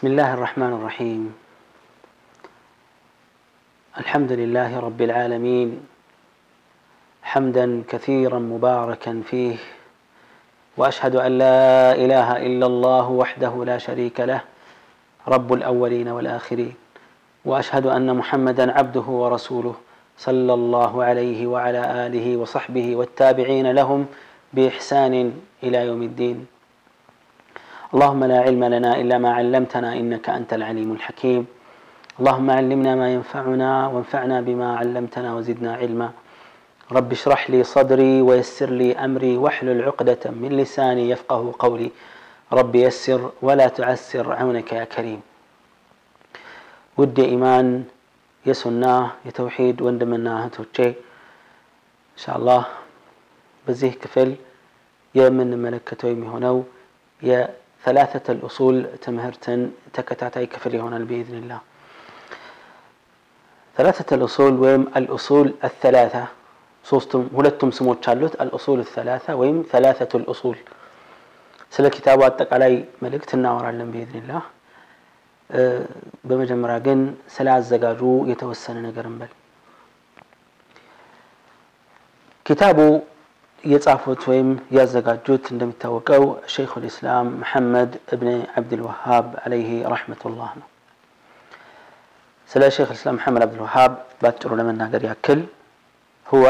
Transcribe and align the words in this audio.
بسم 0.00 0.16
الله 0.16 0.34
الرحمن 0.34 0.72
الرحيم. 0.72 1.34
الحمد 4.00 4.32
لله 4.32 4.80
رب 4.80 5.00
العالمين. 5.02 5.80
حمدا 7.22 7.84
كثيرا 7.88 8.38
مباركا 8.38 9.22
فيه. 9.30 9.56
وأشهد 10.76 11.16
أن 11.16 11.38
لا 11.38 11.92
إله 11.92 12.36
إلا 12.36 12.66
الله 12.66 13.10
وحده 13.10 13.64
لا 13.64 13.78
شريك 13.78 14.20
له. 14.20 14.40
رب 15.28 15.52
الأولين 15.52 16.08
والآخرين. 16.08 16.74
وأشهد 17.44 17.86
أن 17.86 18.16
محمدا 18.16 18.72
عبده 18.72 19.04
ورسوله 19.04 19.74
صلى 20.16 20.54
الله 20.54 21.04
عليه 21.04 21.46
وعلى 21.46 22.06
آله 22.08 22.36
وصحبه 22.36 22.96
والتابعين 22.96 23.70
لهم 23.70 24.06
بإحسان 24.52 25.32
إلى 25.62 25.78
يوم 25.86 26.02
الدين. 26.02 26.59
اللهم 27.93 28.21
لا 28.23 28.39
علم 28.45 28.63
لنا 28.63 28.91
الا 29.01 29.17
ما 29.17 29.31
علمتنا 29.37 29.89
انك 30.01 30.25
انت 30.29 30.51
العليم 30.53 30.89
الحكيم 30.97 31.43
اللهم 32.19 32.47
علمنا 32.51 32.91
ما 32.95 33.07
ينفعنا 33.13 33.87
وانفعنا 33.87 34.37
بما 34.41 34.69
علمتنا 34.79 35.29
وزدنا 35.35 35.71
علما 35.81 36.09
رب 36.89 37.09
اشرح 37.11 37.41
لي 37.49 37.59
صدري 37.63 38.21
ويسر 38.21 38.69
لي 38.69 38.89
امري 39.07 39.33
واحلل 39.37 39.79
عقدة 39.83 40.23
من 40.41 40.51
لساني 40.59 41.03
يفقه 41.09 41.41
قولي 41.59 41.89
رب 42.51 42.73
يسر 42.75 43.21
ولا 43.41 43.67
تعسر 43.67 44.25
عونك 44.33 44.69
يا 44.73 44.85
كريم 44.95 45.21
ውድ 46.97 47.17
የኢማን 47.21 47.67
የሱና 48.45 48.83
የተውሂድ 49.27 49.77
ወንድምና 49.85 50.27
እህቶቼ 50.39 50.75
እንሻአላህ 52.13 52.61
በዚህ 53.65 53.93
ክፍል 54.03 54.29
የምንመለከተው 55.15 56.09
የሚሆነው 56.11 56.57
ثلاثة 57.84 58.32
الأصول 58.32 58.86
تمهرتن 59.02 59.70
تكتاتاي 59.92 60.46
كفلي 60.46 60.78
هنا 60.80 60.98
بإذن 60.98 61.36
الله. 61.42 61.60
ثلاثة 63.76 64.16
الأصول 64.16 64.52
ويم 64.62 64.82
الأصول 64.96 65.54
الثلاثة. 65.64 66.24
صوصتم 66.84 67.28
هلتم 67.36 67.70
سمو 67.70 67.94
تشالوت 67.94 68.34
الأصول 68.44 68.80
الثلاثة 68.80 69.34
ويم 69.34 69.64
ثلاثة 69.72 70.12
الأصول. 70.18 70.56
سلا 71.70 71.88
كتاب 71.88 72.18
واتق 72.18 72.54
علي 72.54 72.84
ملك 73.02 73.24
تناور 73.24 73.64
علم 73.66 73.90
بإذن 73.94 74.16
الله 74.22 74.42
بمجم 76.24 76.66
راقن 76.66 77.14
سلا 77.28 77.58
الزقاجو 77.58 78.26
يتوسن 78.26 78.82
نقرن 78.82 79.18
بل 79.18 79.30
كتابه 82.44 83.02
የጻፉት 83.63 84.21
ወይም 84.29 84.49
ያዘጋጁት 84.77 85.45
እንደሚታወቀው 85.53 86.23
ሸይኹ 86.55 86.71
ልእስላም 86.83 87.27
መሐመድ 87.41 87.91
እብን 88.15 88.29
ዓብድልወሃብ 88.59 89.27
አለይህ 89.43 89.69
ረሕመቱላህ 89.93 90.51
ነው 90.61 90.67
ስለ 92.49 92.63
ሸይኽ 92.77 92.89
ልእስላም 92.95 93.17
መሐመድ 93.19 93.43
ዓብድልወሃብ 93.47 93.93
ባጭሩ 94.23 94.51
ለመናገር 94.61 95.03
ያክል 95.11 95.41
هو 96.27 96.45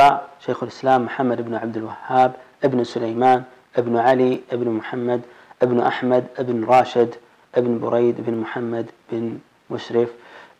شيخ 0.45 0.63
الإسلام 0.63 0.99
محمد 1.05 1.39
بن 1.41 1.55
عبد 1.55 1.77
الوهاب 1.77 2.31
ابن 2.63 2.79
سليمان 2.83 3.43
ابن 3.75 3.97
علي 3.97 4.31
ابن 4.51 4.67
محمد 4.69 5.21
ابن 5.61 5.77
أحمد 5.91 6.23
ابن 6.37 6.63
راشد 6.63 7.11
ابن 7.53 7.79
بريد 7.79 8.15
بن 8.25 8.33
محمد 8.43 8.85
بن 9.11 9.39
مشرف 9.69 10.09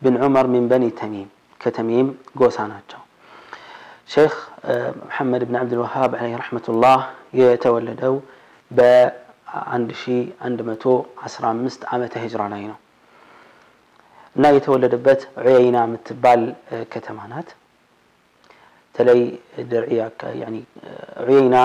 بن 0.02 0.24
عمر 0.24 0.48
من 0.48 0.64
بني 0.68 0.90
تميم 1.02 1.28
كتميم 1.62 2.08
قوساناتشو 2.40 2.98
شيخ 4.16 4.34
محمد 5.10 5.42
بن 5.50 5.56
عبد 5.62 5.74
الوهاب 5.74 6.12
عليه 6.20 6.36
رحمة 6.44 6.66
الله 6.70 7.00
يتولدوا 7.42 8.20
عند 9.72 9.90
شي 10.02 10.18
عند 10.46 10.60
متو 10.70 10.94
عسرة 11.24 11.50
مست 11.66 11.82
عامة 11.92 12.14
هجرة 12.24 12.44
علينا 12.50 12.76
እና 14.36 14.46
የተወለደበት 14.56 15.22
ዑየይና 15.42 15.78
የምትባል 15.86 16.42
ከተማ 16.94 17.18
ናት 17.32 17.50
ተለይ 18.96 19.22
ድርዕያ 19.72 20.02
ዑየይና 21.24 21.56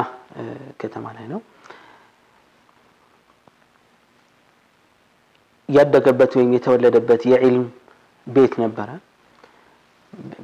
ከተማ 0.82 1.04
ላይ 1.16 1.26
ነው 1.32 1.40
ያደገበት 5.68 6.32
ወይም 6.38 6.52
የተወለደበት 6.56 7.22
የዕልም 7.32 7.66
ቤት 8.26 8.54
ነበረ 8.64 8.88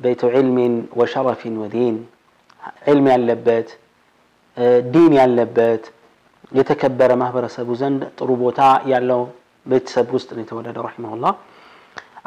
ቤቱ 0.02 0.22
ዕልሚን 0.38 0.74
ወሸረፊን 1.00 1.54
ወዲን 1.62 1.96
ዕልም 2.90 3.06
ያለበት 3.14 3.68
ዲን 4.94 5.12
ያለበት 5.20 5.84
የተከበረ 6.52 7.12
ማህበረሰቡ 7.22 7.68
ዘንድ 7.80 8.02
ጥሩ 8.18 8.30
ቦታ 8.42 8.60
ያለው 8.92 9.22
ቤተሰብ 9.66 10.08
ውስጥ 10.16 10.28
ነው 10.36 10.42
የተወለደው 10.44 10.84
ረሒመሁላህ 10.88 11.32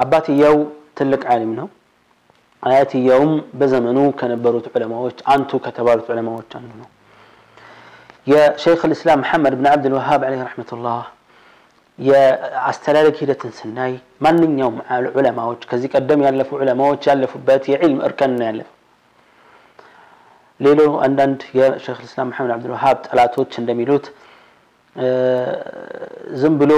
አባትየው 0.03 0.57
ትልቅ 0.99 1.21
ዓሊም 1.33 1.51
ነው 1.59 1.67
አያትየውም 2.63 3.31
በዘመኑ 3.59 3.99
ከነበሩት 4.19 4.65
ዑለማዎች 4.73 5.19
አንቱ 5.33 5.59
ከተባሉት 5.65 6.07
ዑለማዎች 6.13 6.51
አንዱ 6.59 6.71
ነው 6.81 6.87
የሸይኽ 8.27 8.81
ልእስላም 8.91 9.21
መሐመድ 9.23 9.53
ብን 9.59 9.67
ዓብድልወሃብ 9.71 10.21
ዓለይህ 10.27 10.41
ረሕመቱላህ 10.47 10.99
የአስተዳደግ 11.98 13.16
ሂደትን 13.20 13.52
ስናይ 13.58 13.92
ማንኛውም 14.24 14.76
ዑለማዎች 15.12 15.62
ከዚህ 15.70 15.88
ቀደም 15.94 16.22
ያለፉ 16.26 16.50
ዑለማዎች 16.60 17.02
ያለፉበት 17.10 17.64
የዕልም 17.72 17.98
እርከን 18.06 18.32
ነው 18.38 18.46
ያለፈው 18.48 18.70
ሌሎ 20.60 20.80
አንዳንድ 21.04 21.40
የሸይኽ 21.58 21.98
ልእስላም 22.02 22.28
መሐመድ 22.30 22.52
ዓብድልወሃብ 22.54 22.98
ጠላቶች 23.06 23.52
እንደሚሉት 23.60 24.04
ዝም 26.40 26.54
ብሎ 26.60 26.72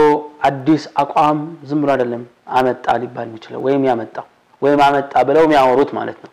አዲስ 0.48 0.84
አቋም 1.02 1.38
ዝም 1.68 1.80
ብሎ 1.82 1.90
አይደለም 1.94 2.22
አመጣ 2.56 2.86
ሊባል 3.02 3.26
የሚችለው 3.28 3.60
ወይም 3.66 3.82
ያመጣው 3.88 4.26
ወይም 4.62 4.80
አመጣ 4.86 5.12
ብለው 5.28 5.44
የሚያወሩት 5.46 5.90
ማለት 5.98 6.18
ነው። 6.24 6.30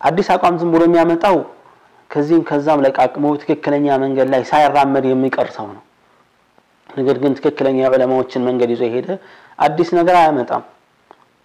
አዲስ 0.00 0.28
አቋም 0.34 0.56
ዝም 0.60 0.70
ብሎ 0.74 0.82
የሚያመጣው 0.88 1.36
ከዚህም 2.10 2.42
ከዛም 2.48 2.82
ለቃቅሞ 2.86 3.26
ትክክለኛ 3.42 3.86
መንገድ 4.02 4.28
ላይ 4.34 4.42
ሳይራመድ 4.50 5.04
የሚቀር 5.10 5.48
ሰው 5.56 5.66
ነው 5.70 5.82
ነገር 6.94 7.16
ግን 7.22 7.32
ትክክለኛ 7.38 7.78
የዑለማዎችን 7.82 8.44
መንገድ 8.48 8.70
ይዞ 8.74 8.82
የሄደ 8.88 9.08
አዲስ 9.58 9.88
ነገር 9.98 10.16
አያመጣም። 10.20 10.62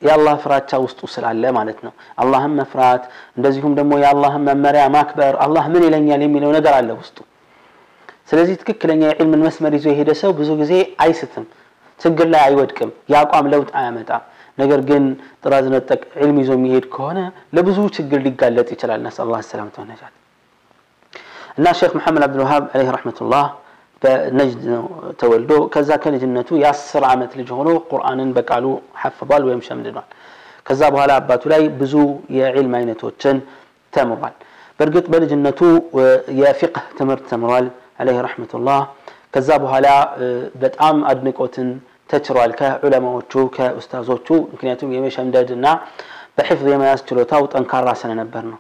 የአላህ 0.01 0.35
ፍራቻ 0.43 0.71
ውስጡ 0.83 0.99
ስላለ 1.13 1.43
ማለት 1.57 1.79
ነው። 1.85 1.91
አላህን 2.21 2.53
መፍራት 2.59 3.03
እንደዚሁም 3.37 3.73
ደግሞ 3.79 3.93
የአላህን 4.01 4.43
መመሪያ 4.49 4.83
ማክበር 4.95 5.33
አላህ 5.45 5.65
ምን 5.73 5.83
ይለኛል 5.87 6.21
የሚለው 6.25 6.51
ነገር 6.57 6.73
አለ 6.77 6.89
ውስጡ። 6.99 7.17
ስለዚህ 8.29 8.55
ትክክለኛ 8.61 9.01
የዕልምን 9.09 9.41
መስመር 9.45 9.73
ይዞ 9.77 9.85
የሄደ 9.91 10.11
ሰው 10.21 10.31
ብዙ 10.39 10.49
ጊዜ 10.61 10.73
አይስትም 11.03 11.45
ችግር 11.99 12.27
ላይ 12.33 12.41
አይወድቅም 12.47 12.91
የአቋም 13.11 13.47
ለውጥ 13.53 13.69
አያመጣም። 13.79 14.23
ነገር 14.57 14.79
ግን 14.89 15.03
ጥራዝ 15.43 15.65
ነጠቅ 15.73 16.01
ዕልም 16.21 16.37
ይዞ 16.41 16.51
የሚሄድ 16.57 16.85
ከሆነ 16.93 17.19
ለብዙ 17.55 17.79
ችግር 17.97 18.19
ሊጋለጥ 18.25 18.67
ይችላል። 18.75 18.99
ነስ 19.05 19.17
አላ 19.19 19.35
ወነጃት 19.77 20.13
እና 21.57 21.67
ሼክ 21.79 21.93
መሐመድ 21.97 22.23
አብዱልዋሃብ 22.25 22.63
አለይህ 22.71 22.91
ረሕመቱላህ 22.95 23.45
በነጅድ 24.01 24.63
ነው 24.73 24.83
ተወልዶ። 25.19 25.51
ከዛ 25.73 25.89
ከልጅነቱ 26.03 26.49
የአስር 26.61 27.03
ዓመት 27.09 27.31
ልጅ 27.39 27.49
ሆኖ 27.57 27.69
ቁርአንን 27.91 28.29
በቃሉ 28.37 28.65
ሐፍቧል 29.01 29.43
ወይም 29.47 29.61
ሸምድዷል። 29.67 30.07
ከዛ 30.65 30.81
በኋላ 30.93 31.11
አባቱ 31.19 31.43
ላይ 31.53 31.61
ብዙ 31.79 31.93
የዕልም 32.37 32.73
አይነቶችን 32.79 33.37
ተምሯል። 33.93 34.35
በእርግጥ 34.79 35.05
በልጅነቱ 35.13 35.61
የፊቅህ 36.39 36.85
ትምህርት 36.99 37.25
ተምሯል 37.31 37.65
አለይህ 37.99 38.19
ረሕመቱላህ። 38.25 38.81
ከዛ 39.33 39.49
በኋላ 39.63 39.87
በጣም 40.61 40.97
አድንቆትን 41.09 41.69
ተችሯል 42.09 42.51
ከዑለማዎቹ 42.59 43.33
ከኡስታዞቹ 43.55 44.27
ምክንያቱም 44.53 44.93
የመሸምደድ 44.95 45.49
እና 45.57 45.67
በሕፍዝ 46.37 46.67
የመያዝ 46.71 47.01
ችሎታው 47.09 47.43
ጠንካራ 47.53 47.89
ስለነበር 48.01 48.43
ነው። 48.51 48.59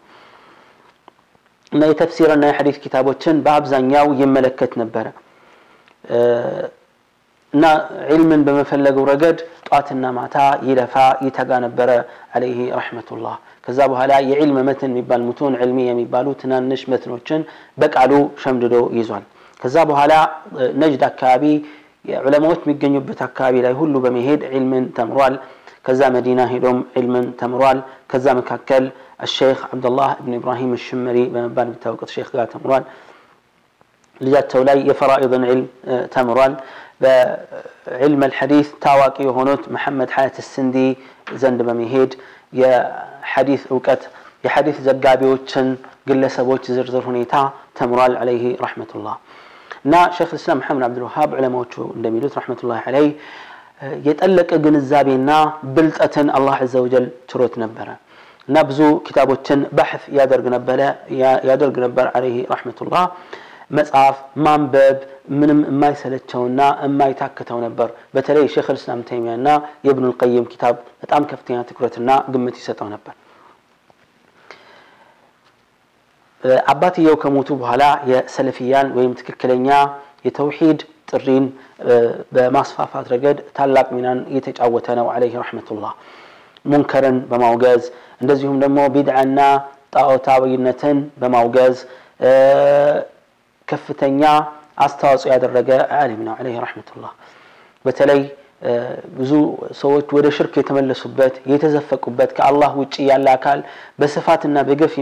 እና 1.71 1.81
የተፍሲርና 1.89 2.43
የሐዲስ 2.49 2.77
ኪታቦችን 2.83 3.35
በአብዛኛው 3.45 4.07
ይመለከት 4.21 4.71
ነበረ 4.81 5.07
እና 7.53 7.65
ዒልምን 8.09 8.41
በመፈለገው 8.47 9.03
ረገድ 9.09 9.37
ጧትና 9.69 10.05
ማታ 10.17 10.35
ይለፋ 10.67 10.93
ይተጋ 11.25 11.51
ነበረ 11.65 11.89
አለይህ 12.35 12.59
ረሕመቱላህ። 12.77 13.35
ከዛ 13.65 13.79
በኋላ 13.91 14.11
የዒልም 14.29 14.57
መትን 14.67 14.91
የሚባል 14.91 15.21
ሙቱን 15.27 15.53
ዕልሚ 15.61 15.79
የሚባሉ 15.87 16.27
ትናንሽ 16.41 16.81
መትኖችን 16.93 17.41
በቃሉ 17.81 18.11
ሸምድዶ 18.43 18.75
ይዟል። 18.97 19.23
ከዛ 19.59 19.75
በኋላ 19.89 20.13
ነጅድ 20.81 21.03
አካባቢ 21.09 21.43
ዑለማዎች 22.21 22.61
የሚገኙበት 22.65 23.19
አካባቢ 23.27 23.55
ላይ 23.65 23.73
ሁሉ 23.79 23.95
በመሄድ 24.05 24.41
ዒልምን 24.53 24.85
ተምሯል። 24.97 25.35
ከዛ 25.85 26.01
መዲና 26.15 26.41
ሄዶም 26.51 26.79
ዒልምን 26.95 27.25
ተምሯል። 27.39 27.79
ከዛ 28.11 28.25
መካከል 28.39 28.83
አሸይኽ 29.19 29.59
ዓብደላህ 29.69 30.09
እብን 30.19 30.33
ኢብራሂም 30.37 30.71
ሽመሪ 30.85 31.17
በመባል 31.33 31.67
የሚታወቁት 31.69 32.09
ሼክ 32.15 32.29
ጋር 32.35 32.47
ተምሯል። 32.53 32.83
ልጃቸው 34.20 34.60
ላይ 34.68 34.78
የፈራኢድን 34.88 35.44
ዒልም 35.48 35.62
ተምሯል 36.14 36.52
በዕልም 37.04 38.20
አልሐዲስ 38.26 38.68
ታዋቂ 38.84 39.16
የሆኑት 39.28 39.62
መሐመድ 39.76 40.10
ሐያት 40.16 40.36
ስንዲ 40.50 40.76
ዘንድ 41.42 41.60
በመሄድ 41.68 42.12
የሐዲስ 42.60 43.62
እውቀት 43.72 44.02
የሐዲስ 44.44 44.78
ዘጋቢዎችን 44.86 45.68
ግለሰቦች 46.08 46.64
ዝርዝር 46.76 47.04
ሁኔታ 47.10 47.34
ተምሯል 47.78 48.14
አለይህ 48.22 48.44
ረሕመቱላህ 48.64 49.16
እና 49.86 49.94
ሼክ 50.16 50.30
ልስላም 50.36 50.58
መሐመድ 50.62 50.84
አብዱልዋሃብ 50.88 51.30
ዑለማዎቹ 51.38 51.74
እንደሚሉት 51.96 52.34
ረሕመቱላህ 52.40 52.82
አለይህ 52.90 53.12
የጠለቀ 54.06 54.50
ግንዛቤና 54.64 55.30
ብልጠትን 55.76 56.28
አላህ 56.36 56.58
አዘ 56.66 56.74
ወጀል 56.84 57.06
ችሮት 57.30 57.54
ነበረ 57.64 57.88
እና 58.48 58.56
ብዙ 58.68 58.80
ኪታቦችን 59.06 59.60
ባሕፍ 59.78 60.02
ያደርግ 60.18 60.46
ነበር 61.86 62.06
አለይህ 62.16 62.36
ረሕመቱላህ 62.54 63.04
መጽሐፍ 63.71 64.15
ማንበብ 64.45 64.97
ምንም 65.33 65.59
የማይሰለቸውና 65.67 66.61
የማይታክተው 66.83 67.57
ነበር። 67.65 67.89
በተለይ 68.15 68.45
ሼክ 68.53 68.67
ልስላም 68.75 69.01
ተይሚያ 69.09 69.33
እና 69.39 69.49
የእብኑ 69.85 70.05
ልቀይም 70.11 70.45
ኪታብ 70.53 70.75
በጣም 71.03 71.27
ከፍተኛ 71.31 71.57
ትኩረትና 71.69 72.09
ግምት 72.33 72.55
ይሰጠው 72.61 72.87
ነበር። 72.95 73.15
አባትየው 76.71 77.15
ከሞቱ 77.21 77.49
በኋላ 77.61 77.83
የሰለፊያን 78.11 78.87
ወይም 78.97 79.13
ትክክለኛ 79.19 79.69
የተውሂድ 80.27 80.79
ጥሪን 81.09 81.45
በማስፋፋት 82.33 83.05
ረገድ 83.13 83.37
ታላቅ 83.57 83.87
ሚናን 83.95 84.19
እየተጫወተ 84.31 84.87
ነው 84.99 85.07
አለይህ 85.13 85.35
ረሕመቱላህ። 85.41 85.93
ሙንከርን 86.65 87.17
በማውገዝ 87.29 87.83
እንደዚሁም 88.21 88.57
ደግሞ 88.63 88.79
ቢድዓና 88.95 89.39
ጣዖታዊነትን 89.95 90.97
በማውገዝ 91.21 91.75
ከፍተኛ 93.69 94.21
አስተዋጽኦ 94.83 95.29
ያደረገ 95.33 95.69
አሊም 95.99 96.21
ነው 96.27 96.33
አለይህ 96.39 96.59
ረሕመቱላህ። 96.65 97.11
በተለይ 97.85 98.21
ብዙ 99.17 99.31
ሰዎች 99.79 100.07
ወደ 100.15 100.27
ሽርክ 100.37 100.53
የተመለሱበት 100.59 101.35
የተዘፈቁበት 101.51 102.31
ከአላህ 102.37 102.71
ውጭ 102.81 102.95
ያለ 103.09 103.27
አካል 103.35 103.59
በስፋትና 103.99 104.63
በገፍ 104.69 104.93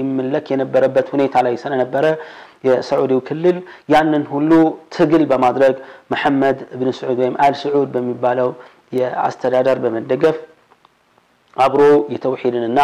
ይመለክ 0.00 0.46
የነበረበት 0.52 1.06
ሁኔታ 1.14 1.42
ላይ 1.46 1.54
ስለነበረ 1.62 2.04
የሳዑዲው 2.68 3.20
ክልል 3.28 3.56
ያንን 3.94 4.24
ሁሉ 4.32 4.50
ትግል 4.96 5.24
በማድረግ 5.32 5.76
መሐመድ 6.12 6.58
እብን 6.74 6.90
ስዑድ 6.98 7.18
ወይም 7.22 7.36
አል 7.44 7.54
ስዑድ 7.62 7.88
በሚባለው 7.94 8.50
የአስተዳደር 8.98 9.78
በመደገፍ 9.84 10.36
አብሮ 11.57 11.83
የተውሂድንና 12.13 12.79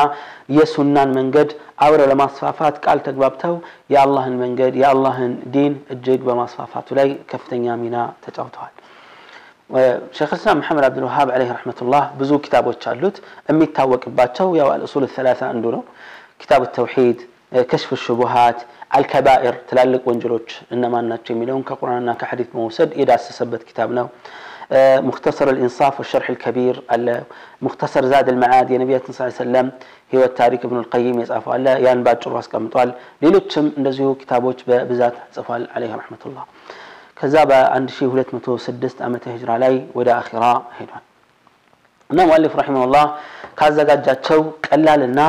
የሱናን 0.55 1.09
መንገድ 1.17 1.49
አብረ 1.85 2.01
ለማስፋፋት 2.11 2.75
ቃል 2.85 2.99
ተግባብተው 3.07 3.53
የአላህን 3.93 4.35
መንገድ 4.41 4.73
የአላህን 4.81 5.33
ዲን 5.53 5.73
እጅግ 5.93 6.21
በማስፋፋቱ 6.27 6.97
ላይ 6.99 7.09
ከፍተኛ 7.31 7.75
ሚና 7.83 7.97
ተጫውተዋል 8.25 8.73
ሼክ 10.17 10.31
ልስላም 10.35 10.59
መሐመድ 10.61 10.85
አብዱልዋሃብ 10.87 11.29
አለይህ 11.35 11.51
ረሕመቱላህ 11.55 12.03
ብዙ 12.19 12.31
ኪታቦች 12.45 12.83
አሉት 12.91 13.15
የሚታወቅባቸው 13.51 14.49
ያው 14.59 14.67
አልእሱል 14.73 15.05
ሰላሳ 15.15 15.41
አንዱ 15.53 15.65
ነው 15.75 15.83
ኪታብ 16.41 16.63
ተውሂድ 16.77 17.21
ከሽፍ 17.71 17.91
ሹቡሃት 18.05 18.59
አልከባኢር 18.97 19.55
ትላልቅ 19.69 20.01
ወንጀሎች 20.09 20.49
እነማን 20.75 21.07
ናቸው 21.11 21.31
የሚለውን 21.33 21.63
ከቁርአንና 21.69 22.11
ከሐዲት 22.21 22.49
በመውሰድ 22.53 22.91
የዳሰሰበት 22.99 23.61
ኪታብ 23.69 23.89
ነው 23.99 24.07
مختصر 25.09 25.47
الإنصاف 25.55 25.93
والشرح 25.99 26.27
الكبير 26.33 26.75
مختصر 27.65 28.03
زاد 28.05 28.27
المعاد 28.33 28.67
يا 28.71 28.77
نبي 28.83 28.93
صلى 28.99 29.09
الله 29.09 29.25
عليه 29.25 29.43
وسلم 29.43 29.65
هو 30.15 30.23
التاريخ 30.31 30.61
ابن 30.67 30.77
القيم 30.83 31.15
يصفوا 31.23 31.55
الله 31.57 31.73
ያን 31.85 31.99
ባጭሩ 32.05 32.31
አስቀምጧል 32.41 32.89
ሌሎችም 33.23 33.65
እንደዚሁ 33.79 34.07
ኪታቦች 34.21 34.59
በብዛት 34.69 35.15
ጽፏል 35.35 35.63
عليه 35.75 35.91
رحمة 36.01 36.21
الله 36.27 36.43
ከዛ 37.19 37.35
በ1206 37.49 39.03
ዓመተ 39.07 39.23
ሂጅራ 39.35 39.51
ላይ 39.63 39.73
ወደ 39.97 40.09
አኺራ 40.21 40.45
ሄዷል 40.79 41.03
እና 42.09 42.19
ሙአሊፍ 42.29 42.53
ረሒመሁላህ 42.59 43.05
ካዘጋጃቸው 43.59 44.39
ቀላልና 44.65 45.19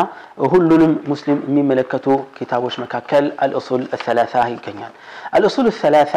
ሁሉንም 0.53 0.93
ሙስሊም 1.11 1.39
የሚመለከቱ 1.49 2.07
ኪታቦች 2.39 2.75
መካከል 2.85 3.25
አልኡሱል 3.45 3.83
ሰላሳ 4.07 4.35
ይገኛል 4.55 4.93
አልኡሱል 5.37 5.69
ሰላሳ 5.85 6.15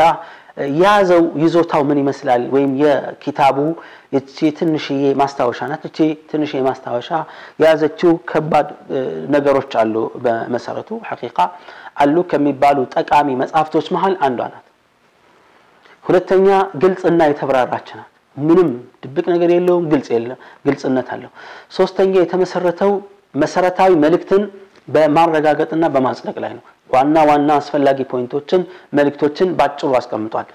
የያዘው 0.57 1.23
ይዞታው 1.43 1.83
ምን 1.89 1.99
ይመስላል? 2.03 2.43
ወይም 2.55 2.73
የኪታቡ 2.83 3.57
እቺ 4.19 4.51
ትንሽዬ 4.59 5.05
ማስታወሻ 5.21 5.61
ናት። 5.71 5.83
እቺ 5.89 5.99
ትንሽዬ 6.31 6.61
ማስታወሻ 6.69 7.09
የያዘችው 7.61 8.13
ከባድ 8.31 8.69
ነገሮች 9.35 9.73
አሉ። 9.81 9.95
በመሰረቱ 10.25 10.91
ሐቂቃ 11.09 11.39
አሉ 12.03 12.17
ከሚባሉ 12.31 12.79
ጠቃሚ 12.97 13.29
መጽሐፍቶች 13.43 13.89
መሀል 13.97 14.15
አንዷ 14.27 14.41
ናት። 14.53 14.67
ሁለተኛ 16.05 16.49
ግልጽና 16.83 17.21
የተብራራች 17.29 17.89
ናት። 17.99 18.11
ምንም 18.37 18.71
ድብቅ 19.03 19.25
ነገር 19.33 19.51
የለውም 19.53 19.85
ግልጽ 19.93 20.09
የለም 20.15 20.39
ግልጽነት 20.67 21.09
አለው። 21.15 21.31
ሶስተኛ 21.73 22.15
የተመሰረተው 22.19 22.93
መሰረታዊ 23.35 23.93
መልእክትን 24.05 24.43
በማረጋገጥና 24.89 25.85
በማጽደቅ 25.95 26.37
ላይ 26.45 26.53
ነው 26.57 26.65
ዋና 26.95 27.17
ዋና 27.29 27.51
አስፈላጊ 27.61 27.99
ፖይንቶችን 28.13 28.63
መልእክቶችን 28.99 29.49
ባጭሩ 29.59 29.91
አስቀምጧል። 29.99 30.49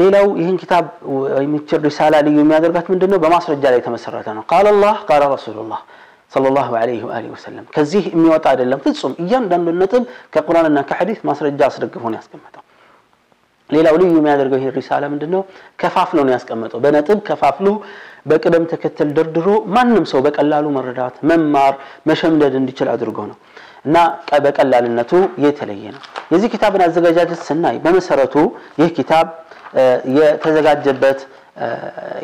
ሌላው 0.00 0.26
ይህን 0.40 0.56
ኪታብ 0.60 0.84
የሚችል 1.44 1.80
ሪሳላ 1.86 2.14
ልዩ 2.26 2.36
የሚያደርጋት 2.42 2.86
ምንድን 2.92 3.10
ነው 3.12 3.18
በማስረጃ 3.24 3.64
ላይ 3.72 3.78
የተመሰረተ 3.80 4.28
ነው። 4.36 4.44
ቃል 4.52 4.66
አላህ 4.72 4.94
ቃለ 5.08 5.22
ረሱሉላህ 5.34 5.80
ሰለላሁ 6.34 6.70
ዐለይሂ 6.80 7.00
ወአሊሂ 7.08 7.30
ወሰለም። 7.34 7.64
ከዚህ 7.74 8.04
የሚወጣ 8.12 8.44
አይደለም 8.52 8.78
ፍጹም። 8.84 9.12
እያንዳንዱን 9.22 9.76
ነጥብ 9.82 10.04
ከቁርአንና 10.34 10.78
ከሐዲስ 10.88 11.18
ማስረጃ 11.28 11.60
አስደግፎ 11.68 12.04
ነው 12.06 12.18
ያስቀመጠው። 12.20 12.62
ሌላው 13.70 13.94
ልዩ 14.00 14.10
የሚያደርገው 14.18 14.58
ይህ 14.60 14.72
ሪሳላ 14.76 15.04
ምንድን 15.12 15.30
ነው 15.34 15.42
ከፋፍሎ 15.80 16.18
ነው 16.26 16.32
ያስቀመጠው። 16.34 16.80
በነጥብ 16.84 17.18
ከፋፍሎ 17.28 17.68
በቅደም 18.30 18.64
ተከተል 18.72 19.08
ደርድሮ 19.16 19.46
ማንም 19.74 20.04
ሰው 20.12 20.20
በቀላሉ 20.26 20.66
መረዳት 20.76 21.16
መማር 21.30 21.74
መሸምደድ 22.10 22.54
እንዲችል 22.60 22.88
አድርጎ 22.94 23.18
ነው 23.30 23.36
እና 23.86 23.96
በቀላልነቱ 24.44 25.12
የተለየ 25.44 25.84
ነው። 25.96 26.02
የዚህ 26.32 26.48
ኪታብን 26.54 26.82
አዘጋጃጀት 26.86 27.40
ስናይ 27.48 27.76
በመሰረቱ 27.84 28.34
ይህ 28.80 28.90
ኪታብ 28.98 29.26
የተዘጋጀበት 30.16 31.20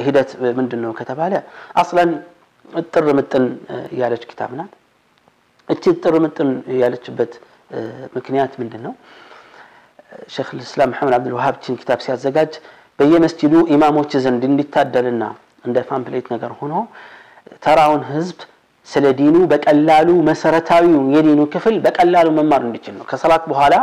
ሂደት 0.05 0.31
ምንድን 0.59 0.81
ነው 0.85 0.93
ከተባለ 0.99 1.32
أصلا 1.82 2.10
ጥር 2.93 3.06
ምጥን 3.19 3.44
ያለች 4.00 4.23
ኪታብ 4.31 4.50
ናት። 4.59 4.73
እቺ 5.69 5.85
ጥር 6.03 6.14
ምጥን 6.25 6.50
ያለችበት 6.82 7.32
ምክንያት 8.17 8.53
ምንድን 8.61 8.82
ነው 8.87 8.94
شيخ 10.35 10.49
الإسلام 10.59 10.90
መሐመድ 10.92 11.14
አብዱልዋሃብ 11.19 11.54
ይችን 11.64 11.76
ኪታብ 11.81 12.00
ሲያዘጋጅ 12.04 12.52
በየመስጂዱ 12.99 13.54
ኢማሞች 13.75 14.12
ዘንድ 14.25 14.42
እንዲታደልና 14.49 15.25
እንደ 15.66 15.78
pamphlet 15.90 16.26
ነገር 16.35 16.50
ሆኖ 16.59 16.75
ተራውን 17.64 18.02
ህዝብ 18.11 18.38
ስለ 18.88 19.06
ዲኑ 19.18 19.36
በቀላሉ 19.50 20.08
መሰረታዊው 20.28 21.02
የዲኑ 21.14 21.40
ክፍል 21.52 21.76
በቀላሉ 21.84 22.28
መማር 22.38 22.62
እንዲችል 22.68 22.94
ነው። 22.98 23.06
ከሰላት 23.10 23.44
በኋላ 23.52 23.74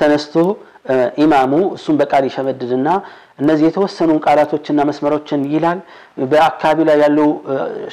ተነስቶ 0.00 0.34
ኢማሙ 1.22 1.54
እሱን 1.74 1.96
በቃል 2.00 2.24
ይሸመድድና 2.28 2.88
እነዚህ 3.40 3.64
የተወሰኑ 3.66 4.12
ቃላቶችና 4.24 4.80
መስመሮችን 4.88 5.40
ይላል። 5.52 5.78
በአካባቢ 6.30 6.78
ላይ 6.88 6.96
ያሉ 7.02 7.18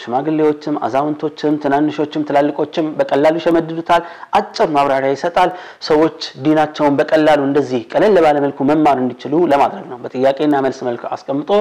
ሽማግሌዎችም 0.02 0.76
አዛውንቶችም 0.86 1.58
ትናንሾችም 1.64 2.26
ትላልቆችም 2.30 2.88
በቀላሉ 2.98 3.34
ይሸመድዱታል። 3.42 4.02
አጭር 4.40 4.70
ማብራሪያ 4.76 5.12
ይሰጣል። 5.16 5.52
ሰዎች 5.90 6.18
ዲናቸውን 6.46 6.98
በቀላሉ 7.00 7.42
እንደዚህ 7.50 7.84
ቀለል 7.94 8.18
ባለ 8.26 8.38
መልኩ 8.46 8.60
መማር 8.72 9.00
እንዲችሉ 9.04 9.34
ለማድረግ 9.54 9.86
ነው። 9.92 10.00
በጥያቄና 10.04 10.56
መልስ 10.66 10.82
መልክ 10.90 11.04
አስቀምጦ 11.16 11.52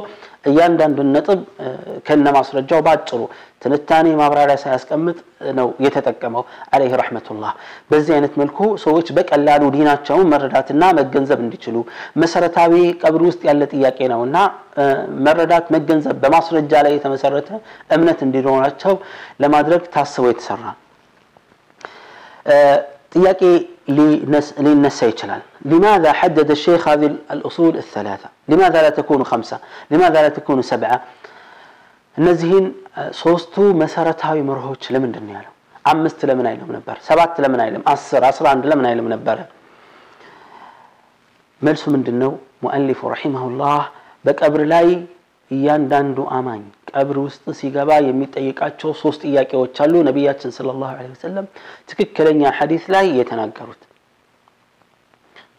እያንዳንዱን 0.47 1.09
ነጥብ 1.15 1.41
ከነ 2.07 2.27
ማስረጃው 2.37 2.81
ባጭሩ 2.87 3.21
ትንታኔ 3.63 4.07
ማብራሪያ 4.19 4.57
ሳያስቀምጥ 4.63 5.17
ነው 5.59 5.69
የተጠቀመው። 5.85 6.43
አለይህ 6.75 6.93
ረሕመቱላህ። 7.01 7.53
በዚህ 7.91 8.13
አይነት 8.17 8.35
መልኩ 8.41 8.59
ሰዎች 8.85 9.07
በቀላሉ 9.17 9.63
ዲናቸውን 9.77 10.31
መረዳትና 10.33 10.83
መገንዘብ 10.99 11.41
እንዲችሉ 11.45 11.77
መሰረታዊ 12.23 12.73
ቀብር 13.03 13.23
ውስጥ 13.29 13.43
ያለ 13.49 13.63
ጥያቄ 13.73 13.99
ነውና 14.13 14.37
መረዳት 15.27 15.69
መገንዘብ 15.77 16.17
በማስረጃ 16.25 16.83
ላይ 16.87 16.95
የተመሰረተ 16.97 17.51
እምነት 17.97 18.21
እንዲኖራቸው 18.27 18.95
ለማድረግ 19.45 19.83
ታስቦ 19.95 20.27
የተሰራ። 20.31 20.65
ጥያቄ 23.15 23.43
ሊነሳ 24.66 25.00
ይችላል 25.12 25.42
لماذا 25.72 26.10
حدد 26.20 26.50
الشيخ 26.52 26.82
هذه 26.88 27.08
الأصول 27.36 27.74
الثلاثة 27.84 28.28
لماذا 28.52 28.80
لا 28.86 28.92
تكون 29.00 29.22
خمسة 29.24 29.58
لماذا 29.92 30.20
لا 30.26 30.30
تكون 30.38 30.60
سبعة 30.74 30.98
እነዚህን 32.18 32.66
ሶስቱ 33.22 33.56
መሰረታዊ 33.82 34.38
መርሆች 34.50 34.84
ለምንድን 34.94 35.24
ነው 35.28 35.34
ያለው 35.38 35.54
አምስት 35.86 36.20
ለምን 36.30 36.46
አይልም 36.50 36.70
ነበር 36.78 36.96
ሰባት 37.08 37.36
ለምን 37.44 37.60
አይልም 37.64 37.84
አስር 37.94 38.24
አስራ 38.30 38.46
አንድ 38.54 38.64
ለምን 38.72 38.86
አይልም 38.90 39.08
ነበረ 39.14 39.38
መልሱ 41.62 41.84
ምንድን 41.96 42.18
ነው 42.24 42.32
ሙአሊፉ 42.66 43.00
ረሒመሁላህ 43.14 43.80
በቀብር 44.26 44.62
ላይ 44.74 44.88
እያንዳንዱ 45.51 46.19
አማኝ 46.37 46.63
ቀብር 46.91 47.17
ውስጥ 47.25 47.45
ሲገባ 47.59 47.91
የሚጠይቃቸው 48.07 48.91
ሶስት 49.03 49.21
ጥያቄዎች 49.27 49.77
አሉ 49.85 49.95
ነቢያችን 50.09 50.55
ስለ 50.57 50.69
ላሁ 50.75 50.93
ወሰለም 51.07 51.47
ትክክለኛ 51.91 52.53
ሐዲስ 52.59 52.85
ላይ 52.95 53.07
የተናገሩት። 53.19 53.83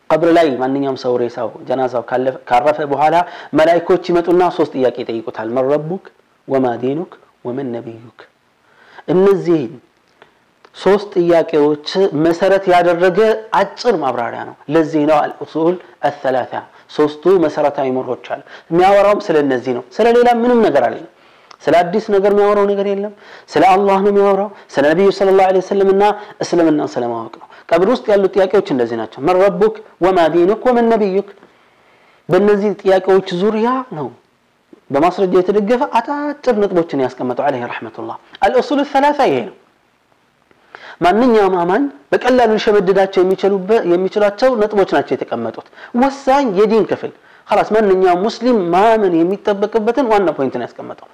ቀብር 0.10 0.30
ላይ 0.38 0.48
ማንኛውም 0.62 0.98
ሰው 1.04 1.14
ሬሳው 1.22 1.50
ጀናዛው 1.70 2.04
ካረፈ 2.50 2.78
በኋላ 2.92 3.16
መላይኮች 3.60 4.04
ይመጡና 4.12 4.44
ሶስት 4.58 4.72
ጥያቄ 4.78 4.96
ይጠይቁታል። 5.04 5.50
من 5.58 5.66
ربك 5.74 6.06
وما 6.48 6.68
دينك 6.84 7.12
ومن 7.48 7.68
نبيك? 7.76 8.20
እነዚህን 9.08 9.74
ሶስት 10.78 11.12
ጥያቄዎች 11.20 11.88
መሰረት 12.26 12.66
ያደረገ 12.74 13.20
አጭር 13.60 13.96
ማብራሪያ 14.04 14.42
ነው። 14.50 14.56
ለዚህ 14.74 15.04
ነው 15.10 15.18
الأصول 15.24 15.76
الثلاثة 16.10 16.54
ሶስቱ 16.97 17.25
መሰረታዊ 17.45 17.89
መርሆች 17.97 18.27
አሉ። 18.33 18.41
የሚያወራውም 18.71 19.21
ስለ 19.27 19.37
እነዚህ 19.45 19.73
ነው። 19.79 19.85
ስለ 19.97 20.07
ሌላ 20.17 20.29
ምንም 20.43 20.61
ነገር 20.67 20.85
አለ 20.89 20.97
ስለ 21.65 21.75
አዲስ 21.81 22.05
ነገር 22.15 22.31
የሚያወራው 22.35 22.65
ነገር 22.71 22.87
የለም። 22.91 23.13
ስለ 23.53 23.63
አላህ 23.73 23.99
ነው 24.05 24.11
የሚያወራው፣ 24.13 24.49
ስለ 24.75 24.85
ነቢዩ 24.93 25.09
ሰለላሁ 25.19 25.45
ዐለይሂ 25.49 25.63
ወሰለም 25.65 25.91
እና 25.93 26.05
እስልምናን 26.43 26.91
ስለማወቅ 26.95 27.35
ነው። 27.43 27.49
ቀብር 27.71 27.89
ውስጥ 27.93 28.05
ያሉት 28.13 28.33
ጥያቄዎች 28.37 28.69
እንደዚህ 28.75 28.97
ናቸው። 29.01 29.21
መን 29.27 29.37
ረቡክ 29.43 29.75
ወማ 30.05 30.19
ዲኑክ 30.35 30.65
ወመን 30.69 30.89
ነቢዩክ። 30.93 31.29
በእነዚህ 32.29 32.71
ጥያቄዎች 32.83 33.29
ዙሪያ 33.41 33.69
ነው 33.99 34.09
በማስረጃ 34.91 35.35
የተደገፈ 35.39 35.83
አጫጭር 35.99 36.55
ነጥቦችን 36.63 37.03
ያስቀመጠው 37.05 37.45
ዐለይሂ 37.47 37.63
ረሕመቱላህ። 37.71 38.17
አልኡሱል 38.45 38.81
ሰላሳ 38.93 39.21
ይሄ 39.29 39.39
ነው። 39.49 39.56
ማንኛውም 41.05 41.57
አማኝ 41.61 41.83
በቀላሉ 42.13 42.51
ሊሸመድዳቸው 42.57 43.21
የሚችሏቸው 43.93 44.51
ነጥቦች 44.63 44.91
ናቸው 44.97 45.15
የተቀመጡት። 45.17 45.67
ወሳኝ 46.03 46.47
የዲን 46.59 46.85
ክፍል 46.91 47.13
ኸላስ 47.49 47.69
ማንኛውም 47.77 48.21
ሙስሊም 48.27 48.59
ማመን 48.75 49.15
የሚጠበቅበትን 49.19 50.09
ዋና 50.13 50.31
ፖይንት 50.37 50.57
ነው 50.59 50.65
ያስቀመጠው። 50.67 51.09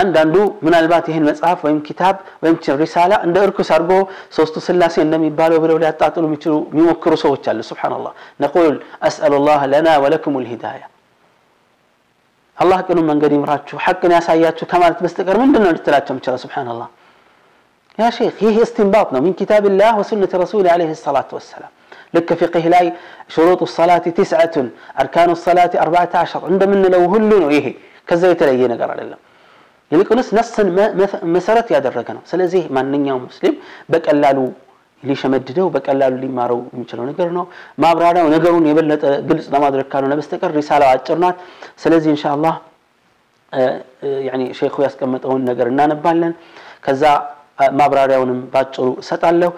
አንዳንዱ 0.00 0.34
ምናልባት 0.64 1.06
ይህን 1.10 1.24
መጽሐፍ 1.28 1.58
ወይም 1.66 1.78
ኪታብ 1.86 2.14
ወይም 2.42 2.56
ሪሳላ 2.82 3.12
እንደ 3.26 3.36
እርኩስ 3.46 3.70
አድርጎ 3.76 3.92
ሶስቱ 4.36 4.56
ስላሴ 4.66 4.96
እንደሚባለው 5.04 5.58
ብለው 5.64 5.78
ሊያጣጥሉ 5.82 6.24
የሚችሉ 6.28 6.54
የሚሞክሩ 6.70 7.12
ሰዎች 7.24 7.46
አሉ። 7.52 7.62
ሱብሓነላህ 7.70 8.12
ነቁል 8.44 8.76
አስአሉላህ 9.08 9.62
ለና 9.72 9.96
ወለኩም 10.04 10.36
ልሂዳያ 10.44 10.82
አላህ 12.56 12.78
ቅኑን 12.86 13.06
መንገድ 13.10 13.32
ይምራችሁ 13.34 13.76
ሐቅን 13.82 14.12
ያሳያችሁ 14.14 14.64
ከማለት 14.70 15.00
በስተቀር 15.04 15.36
ምንድን 15.42 15.62
ነው 15.64 15.72
ልትላቸው 15.76 16.12
የምችለው? 16.14 16.38
ሱብሓነላህ 16.44 16.88
ያ 17.98 18.08
ሼክ 18.16 18.36
ይህ 18.44 18.56
እስትንባጥ 18.64 19.08
ነው 19.14 19.20
ሚን 19.24 19.34
ኪታብላህ 19.38 19.92
ወሱነት 20.00 20.32
ረሱል 20.42 20.66
ዓለይሂ 20.72 20.90
ሰላቱ 21.00 21.30
ወሰላም። 21.38 21.72
ልክ 22.14 22.28
ፊቅህ 22.40 22.66
ላይ 22.74 22.86
ሽሩጡ 23.34 23.62
ሰላቲ 23.74 24.04
ትስዐቱን 24.18 24.66
አርካኑ 25.00 25.30
ሰላቲ 25.46 25.72
አርባዕተ 25.82 26.14
ዐሸር 26.20 26.44
እንደምንለው 26.50 27.02
ሁሉ 27.12 27.30
ነው። 27.42 27.50
ይሄ 27.56 27.66
ከዛ 28.08 28.22
የተለየ 28.32 28.62
ነገር 28.72 28.88
አይደለም። 28.94 29.20
ይልቁንስ 29.90 30.28
ነስን 30.36 30.68
መሰረት 31.34 31.68
ያደረገ 31.74 32.08
ነው። 32.16 32.22
ስለዚህ 32.30 32.62
ማንኛውም 32.76 33.22
ሙስሊም 33.28 33.54
በቀላሉ 33.92 34.38
ሊሸመድደው 35.02 35.66
በቀላሉ 35.74 36.14
ሊማረው 36.22 36.60
የሚችለው 36.72 37.04
ነገር 37.10 37.28
ነው። 37.36 37.44
ማብራሪያው 37.82 38.26
ነገሩን 38.34 38.64
የበለጠ 38.70 39.02
ግልጽ 39.28 39.46
ለማድረግ 39.54 39.86
ካልሆነ 39.92 40.14
በስተቀር 40.20 40.52
ሪሳላው 40.58 40.88
አጭር 40.94 41.18
ናት። 41.24 41.36
ስለዚህ 41.82 42.10
ኢንሻአላህ 42.14 42.54
ያኒ 44.28 44.42
ሼኹ 44.58 44.76
ያስቀመጠውን 44.86 45.42
ነገር 45.50 45.66
እናነባለን። 45.72 46.32
ከዛ 46.86 47.04
ማብራሪያውንም 47.77 48.39
ባጭሩ 48.53 48.87
እሰጣለሁ። 49.01 49.49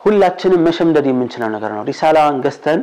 ሁላችንም 0.00 0.62
መሸምደድ 0.66 1.06
የምንችለው 1.10 1.48
ነገር 1.54 1.70
ነው። 1.76 1.82
ሪሳላዋን 1.88 2.36
ገዝተን 2.44 2.80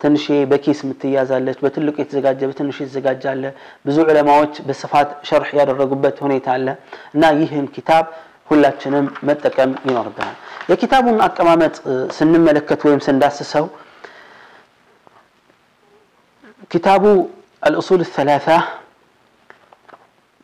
ትንሽ 0.00 0.24
በኪስ 0.50 0.80
የምትያዛለች፣ 0.84 1.58
በትልቁ 1.62 1.94
የተዘጋጀ 2.00 2.40
በትንሹ 2.50 2.76
የተዘጋጃለ። 2.82 3.44
ብዙ 3.86 3.96
ዑለማዎች 4.06 4.54
በስፋት 4.66 5.10
ሸርሕ 5.28 5.50
ያደረጉበት 5.60 6.16
ሁኔታ 6.24 6.48
አለ 6.56 6.66
እና 7.14 7.30
ይህን 7.40 7.66
ኪታብ 7.76 8.04
ሁላችንም 8.48 9.06
መጠቀም 9.28 9.72
ይኖርብናል። 9.86 10.36
የኪታቡን 10.70 11.18
አቀማመጥ 11.26 11.74
ስንመለከት 12.16 12.80
ወይም 12.86 13.00
ስንዳስሰው 13.06 13.66
ኪታቡ 16.72 17.04
አልኡሱል 17.62 18.02
ሰላሳ 18.14 18.46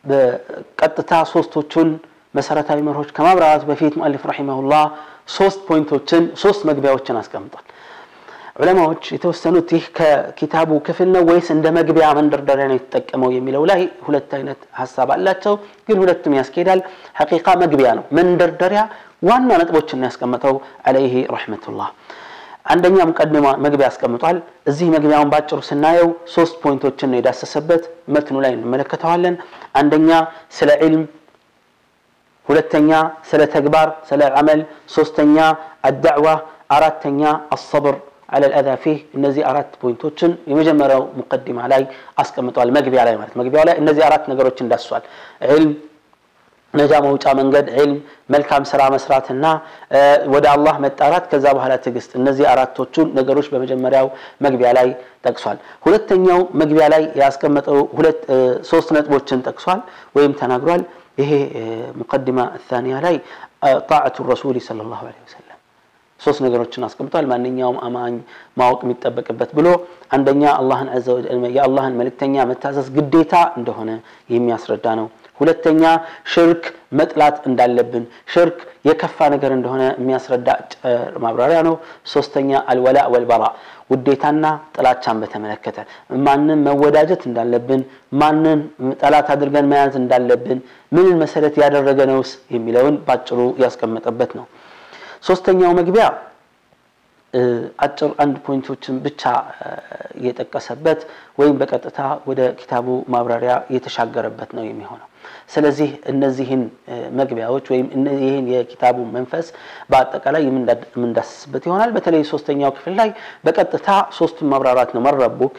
በቀጥታ 0.05 1.11
ሶስቶቹን 1.31 1.89
መሰረታዊ 2.35 2.79
መርሆች 2.87 3.09
ከማብራራት 3.17 3.63
በፊት 3.69 3.93
مؤلف 3.99 4.23
رحمه 4.29 4.60
الله 4.60 4.83
ሶስት 5.35 5.59
point 5.67 5.93
ኦችን 5.93 6.23
ሶስት 6.41 6.61
መግቢያዎችን 6.69 7.19
አስቀምጧል። 7.21 7.63
ዑለማዎች 8.59 9.03
የተወሰኑት 9.13 9.69
ይህ 9.75 9.85
ከኪታቡ 9.97 10.69
ክፍል 10.85 11.09
ነው 11.15 11.23
ወይስ 11.29 11.47
እንደ 11.55 11.67
መግቢያ 11.77 12.05
መንደርደሪያ 12.19 12.65
ነው 12.69 12.77
የተጠቀመው 12.77 13.31
የሚለው 13.35 13.63
ላይ 13.71 13.81
ሁለት 14.05 14.29
አይነት 14.37 14.59
ሀሳብ 14.79 15.09
አላቸው። 15.15 15.55
ግን 15.87 15.97
ሁለቱም 16.01 16.35
ያስኬዳል። 16.39 16.81
حقيقة 17.19 17.47
መግቢያ 17.63 17.89
ነው፣ 17.97 18.05
መንደርደሪያ 18.19 18.83
ዋና 19.29 19.49
ነጥቦችን 19.61 20.05
ያስቀመጠው 20.07 20.55
عليه 20.87 21.13
رحمة 21.35 21.62
الله። 21.62 21.89
አንደኛ 22.65 22.97
مقدمة 23.09 23.47
መግቢያ 23.65 23.87
አስቀምጧል። 23.91 24.37
እዚህ 24.69 24.87
መግቢያውን 24.95 25.31
ባጭሩ 25.33 25.59
ስናየው 25.67 26.07
ሶስት 26.35 26.55
point 26.63 26.85
ኦችን 26.85 27.11
ነው 27.11 27.19
የዳሰሰበት። 27.19 27.83
መትኑ 28.15 28.35
ላይ 28.45 28.53
እንመለከተዋለን። 28.57 29.35
አንደኛ 29.73 30.09
ስለ 30.57 30.71
ዒልም፣ 30.81 31.03
ሁለተኛ 32.46 32.90
ስለ 33.30 33.42
ተግባር 33.54 33.88
ስለ 34.08 34.22
ዐመል፣ 34.38 34.60
ሶስተኛ 34.94 35.36
አዳዕዋ፣ 35.88 36.26
አራተኛ 36.76 37.22
አሰብር 37.56 37.96
አለል 38.28 38.52
አዛ 38.58 38.68
ፊህ 38.82 38.98
እነዚህ 39.16 39.42
አራት 39.50 39.70
ፖይንቶችን 39.80 40.32
የመጀመሪያው 40.50 41.02
ሙቀዲማ 41.18 41.60
ላይ 41.72 41.82
አስቀምጧል። 42.16 42.68
መግቢያ 42.76 43.00
ላይ 43.08 43.14
ማለት 43.20 43.34
መግቢያው 43.40 43.64
ላይ 43.68 43.76
እነዚህ 43.82 44.02
አራት 44.08 44.24
ነገሮችን 44.32 44.68
ዳስሷል። 44.72 45.04
ዒልም 45.50 45.72
ነጃ 46.75 46.93
መውጫ 47.05 47.25
መንገድ 47.39 47.67
ዒልም፣ 47.75 47.93
መልካም 48.29 48.63
ስራ 48.71 48.81
መስራትና 48.93 49.45
ወደ 50.33 50.45
አላህ 50.53 50.75
መጣራት፣ 50.85 51.25
ከዛ 51.31 51.45
በኋላ 51.57 51.73
ትዕግስት። 51.83 52.11
እነዚህ 52.19 52.45
አራቶቹን 52.51 53.07
ነገሮች 53.19 53.47
በመጀመሪያው 53.53 54.07
መግቢያ 54.45 54.69
ላይ 54.77 54.89
ጠቅሷል። 55.25 55.57
ሁለተኛው 55.85 56.41
መግቢያ 56.61 56.85
ላይ 56.93 57.03
ያስቀመጠው 57.21 57.79
ሁለት 57.97 58.21
ሶስት 58.71 58.91
ነጥቦችን 58.97 59.43
ጠቅሷል 59.47 59.81
ወይም 60.17 60.33
ተናግሯል። 60.41 60.83
ይሄ 61.17 61.31
ሙቀዲማ 61.99 62.39
ታኒያ 62.69 62.95
ላይ 63.05 63.17
ጣዕቱ 63.89 64.17
ረሱሊ 64.31 64.57
ሰለላሁ 64.65 64.99
ዐለይሂ 65.03 65.21
ወሰለም 65.27 65.51
ሶስት 66.19 66.39
ነገሮችን 66.45 66.85
አስቀምጧል። 66.87 67.25
ማንኛውም 67.31 67.77
አማኝ 67.85 68.15
ማወቅ 68.59 68.79
የሚጠበቅበት 68.85 69.49
ብሎ 69.57 69.67
አንደኛ 70.15 70.43
የአላህን 71.55 71.97
መልእክተኛ 71.99 72.45
መታዘዝ 72.51 72.87
ግዴታ 72.97 73.33
እንደሆነ 73.59 73.91
የሚያስረዳ 74.35 74.87
ነው። 74.99 75.07
ሁለተኛ 75.37 75.83
ሽርክ 76.33 76.63
መጥላት 76.99 77.37
እንዳለብን 77.49 78.03
ሽርክ 78.33 78.57
የከፋ 78.85 79.27
ነገር 79.33 79.51
እንደሆነ 79.55 79.83
የሚያስረዳ 79.95 80.49
ማብራሪያ 81.23 81.59
ነው። 81.67 81.75
ሶስተኛ 82.13 82.61
አልወላ 82.71 82.99
ወልበራ 83.13 83.43
ውዴታና 83.89 84.45
ጥላቻን 84.75 85.17
በተመለከተ 85.21 85.77
ማንን 86.25 86.61
መወዳጀት 86.67 87.23
እንዳለብን 87.29 87.81
ማንን 88.21 88.61
ጠላት 89.01 89.27
አድርገን 89.33 89.69
መያዝ 89.71 89.95
እንዳለብን 90.01 90.61
ምንን 90.91 91.17
መሰረት 91.23 91.57
ያደረገ 91.63 91.99
ነውስ 92.11 92.31
የሚለውን 92.55 92.95
ባጭሩ 93.07 93.39
ያስቀመጠበት 93.63 94.31
ነው። 94.39 94.47
ሶስተኛው 95.23 95.73
መግቢያ 95.77 96.05
አጭር 97.85 98.11
አንድ 98.23 98.35
ፖይንቶችን 98.45 98.95
ብቻ 99.05 99.23
የጠቀሰበት 100.25 100.99
ወይም 101.39 101.55
በቀጥታ 101.61 101.99
ወደ 102.29 102.41
ኪታቡ 102.59 102.87
ማብራሪያ 103.13 103.53
የተሻገረበት 103.75 104.51
ነው 104.57 104.63
የሚሆነው። 104.67 105.07
ስለዚህ 105.53 105.89
እነዚህን 106.11 106.63
መግቢያዎች 107.19 107.65
ወይም 107.73 107.87
ይህን 108.19 108.45
የኪታቡ 108.53 108.97
መንፈስ 109.15 109.47
በአጠቃላይ 109.91 110.43
የምንዳስስበት 110.47 111.65
ይሆናል። 111.69 111.91
በተለይ 111.97 112.23
ሶስተኛው 112.31 112.73
ክፍል 112.77 112.95
ላይ 113.01 113.11
በቀጥታ 113.45 113.89
ሶስቱን 114.19 114.49
ማብራራት 114.53 114.93
ነው። 114.97 115.03
من 115.07 115.26
ربك 115.26 115.55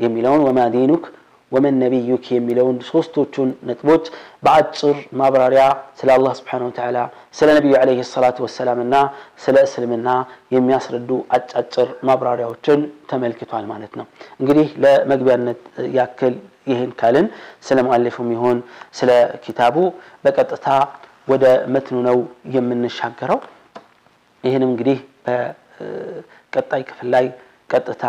የሚለውን 0.00 0.42
وما 0.46 0.60
دينك 0.74 1.04
ومن 1.52 1.74
نبيك 1.82 2.24
የሚለውን 2.34 2.76
ሶስቶቹን 2.88 3.50
ነጥቦች 3.68 4.04
በአጭር 4.44 4.96
ማብራሪያ 5.20 5.64
ስለ 5.98 6.08
አላህ 6.14 6.32
سبحانه 6.38 6.66
وتعالى 6.70 6.98
ስለ 7.38 7.48
ነቢዩ 7.58 7.74
عليه 7.80 8.00
الصلاة 8.08 8.38
والسلام 8.46 8.78
እና 8.84 8.94
ስለ 9.44 9.56
እስልምና 9.66 10.08
የሚያስረዱ 10.54 11.10
አጫጭር 11.36 11.88
ማብራሪያዎችን 12.08 12.80
ተመልክቷል 13.12 13.64
ማለት 13.72 13.94
ነው። 14.00 14.06
እንግዲህ 14.40 14.68
ለመግቢያነት 14.84 15.60
ያክል 15.98 16.34
ይህን 16.70 16.90
ካልን 17.00 17.26
ስለ 17.66 17.78
ሙአሊፉም 17.88 18.28
ይሁን 18.36 18.58
ስለ 18.98 19.10
ኪታቡ 19.44 19.76
በቀጥታ 20.24 20.66
ወደ 21.32 21.44
መትኑ 21.74 21.96
ነው 22.08 22.18
የምንሻገረው። 22.56 23.40
ይህንም 24.44 24.70
እንግዲህ 24.72 24.98
በቀጣይ 25.26 26.82
ክፍል 26.90 27.08
ላይ 27.14 27.26
ቀጥታ 27.70 28.04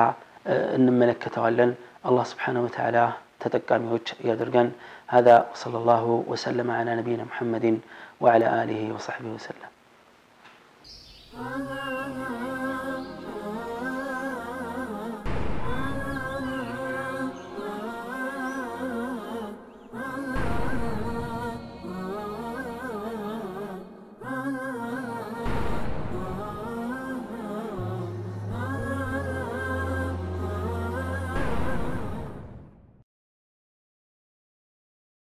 እንመለከተዋለን። 0.78 1.72
አላህ 2.10 2.26
ስብሓነሁ 2.32 2.64
ወተዓላ 2.68 2.98
ተጠቃሚዎች 3.44 4.08
ያድርገን። 4.30 4.70
هذا 5.16 5.36
وصلى 5.52 5.78
الله 5.82 6.04
وسلم 6.32 6.68
على 6.72 6.92
نبينا 7.00 7.24
محمد 7.32 7.66
وعلى 8.24 8.46
آله 8.62 8.82
وصحبه 8.96 9.30
وسلم. 9.38 9.72